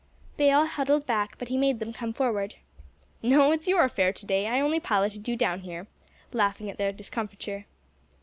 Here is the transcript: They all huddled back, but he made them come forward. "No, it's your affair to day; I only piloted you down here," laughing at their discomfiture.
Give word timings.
They 0.37 0.49
all 0.49 0.65
huddled 0.65 1.05
back, 1.05 1.37
but 1.37 1.49
he 1.49 1.59
made 1.59 1.77
them 1.77 1.93
come 1.93 2.11
forward. 2.11 2.55
"No, 3.21 3.51
it's 3.51 3.67
your 3.67 3.83
affair 3.83 4.11
to 4.11 4.25
day; 4.25 4.47
I 4.47 4.59
only 4.59 4.79
piloted 4.79 5.27
you 5.27 5.35
down 5.35 5.59
here," 5.59 5.85
laughing 6.33 6.71
at 6.71 6.79
their 6.79 6.91
discomfiture. 6.91 7.67